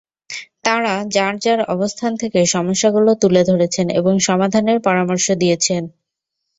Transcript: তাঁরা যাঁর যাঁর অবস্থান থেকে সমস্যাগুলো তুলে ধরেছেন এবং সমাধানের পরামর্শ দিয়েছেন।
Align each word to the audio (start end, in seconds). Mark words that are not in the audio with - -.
তাঁরা 0.63 0.93
যাঁর 1.11 1.33
যাঁর 1.37 1.59
অবস্থান 1.75 2.11
থেকে 2.15 2.39
সমস্যাগুলো 2.47 3.11
তুলে 3.21 3.41
ধরেছেন 3.43 3.87
এবং 3.99 4.13
সমাধানের 4.27 4.77
পরামর্শ 4.81 5.25
দিয়েছেন। 5.41 5.83